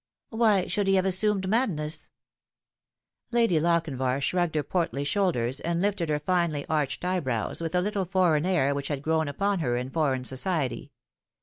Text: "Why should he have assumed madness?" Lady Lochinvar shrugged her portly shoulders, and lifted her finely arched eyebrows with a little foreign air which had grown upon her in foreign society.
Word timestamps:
"Why 0.29 0.65
should 0.65 0.87
he 0.87 0.95
have 0.95 1.05
assumed 1.05 1.47
madness?" 1.47 2.09
Lady 3.31 3.59
Lochinvar 3.59 4.19
shrugged 4.19 4.55
her 4.55 4.63
portly 4.63 5.03
shoulders, 5.03 5.59
and 5.59 5.79
lifted 5.79 6.09
her 6.09 6.17
finely 6.17 6.65
arched 6.65 7.05
eyebrows 7.05 7.61
with 7.61 7.75
a 7.75 7.81
little 7.81 8.05
foreign 8.05 8.47
air 8.47 8.73
which 8.73 8.87
had 8.87 9.03
grown 9.03 9.27
upon 9.27 9.59
her 9.59 9.77
in 9.77 9.91
foreign 9.91 10.23
society. 10.23 10.91